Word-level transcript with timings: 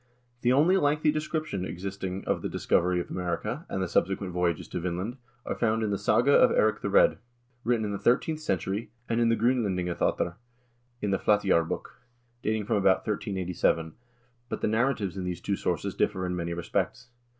The 0.41 0.51
only 0.51 0.77
lengthy 0.77 1.11
description 1.11 1.63
existing 1.63 2.25
of 2.25 2.41
the 2.41 2.49
discovery 2.49 2.99
of 2.99 3.11
America, 3.11 3.67
and 3.69 3.83
the 3.83 3.87
subsequent 3.87 4.33
voyages 4.33 4.67
to 4.69 4.79
Vinland, 4.79 5.17
are 5.45 5.53
found 5.53 5.83
in 5.83 5.91
the 5.91 5.97
"Saga 5.99 6.31
of 6.33 6.49
Eirik 6.49 6.81
the 6.81 6.89
Red," 6.89 7.09
1 7.11 7.17
written 7.65 7.85
in 7.85 7.91
the 7.91 7.99
thirteenth 7.99 8.39
century, 8.39 8.89
and 9.07 9.21
in 9.21 9.29
the 9.29 9.35
"Gr0nlendingabattr" 9.37 10.33
in 11.03 11.11
the" 11.11 11.19
Flateyjarbok," 11.19 11.83
dating 12.41 12.65
from 12.65 12.77
about 12.77 13.05
1387, 13.05 13.93
but 14.49 14.61
the 14.61 14.67
narratives 14.67 15.17
in 15.17 15.23
these 15.23 15.39
two 15.39 15.55
sources 15.55 15.93
differ 15.93 16.25
in 16.25 16.35
many 16.35 16.55
respects. 16.55 17.09